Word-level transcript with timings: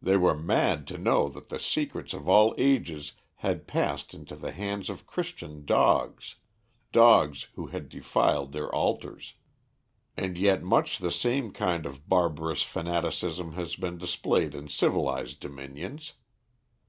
They 0.00 0.16
were 0.16 0.36
mad 0.36 0.86
to 0.86 0.98
know 0.98 1.28
that 1.30 1.48
the 1.48 1.58
secrets 1.58 2.12
of 2.14 2.28
all 2.28 2.54
ages 2.56 3.14
had 3.38 3.66
passed 3.66 4.14
into 4.14 4.36
the 4.36 4.52
hands 4.52 4.88
of 4.88 5.04
Christian 5.04 5.64
dogs 5.64 6.36
dogs 6.92 7.48
who 7.56 7.66
had 7.66 7.88
defiled 7.88 8.52
their 8.52 8.72
altars. 8.72 9.34
And 10.16 10.38
yet 10.38 10.62
much 10.62 10.98
the 11.00 11.10
same 11.10 11.50
kind 11.52 11.86
of 11.86 12.08
barbarous 12.08 12.62
fanaticism 12.62 13.54
has 13.54 13.74
been 13.74 13.98
displayed 13.98 14.54
in 14.54 14.68
civilized 14.68 15.40
dominions. 15.40 16.12